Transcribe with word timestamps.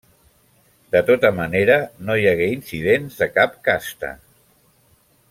De 0.95 1.01
tota 1.09 1.29
manera, 1.39 1.77
no 2.07 2.15
hi 2.21 2.25
hagué 2.31 2.47
incidents 2.57 3.21
de 3.21 3.29
cap 3.37 3.55
casta. 3.69 4.15